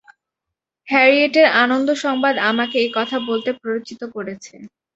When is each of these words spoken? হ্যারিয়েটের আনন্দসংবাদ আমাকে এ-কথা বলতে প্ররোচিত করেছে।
হ্যারিয়েটের 0.87 1.47
আনন্দসংবাদ 1.63 2.35
আমাকে 2.49 2.77
এ-কথা 2.81 3.17
বলতে 3.29 3.49
প্ররোচিত 3.59 4.01
করেছে। 4.15 4.55